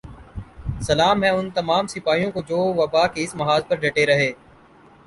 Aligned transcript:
سلام 0.87 1.23
ہے 1.23 1.29
ان 1.29 1.49
تمام 1.51 1.87
سپاہیوں 1.87 2.31
کو 2.31 2.41
جو 2.47 2.57
وبا 2.77 3.05
کے 3.07 3.23
اس 3.23 3.35
محاذ 3.35 3.61
پر 3.67 3.75
ڈٹے 3.81 4.05
رہے 4.05 4.31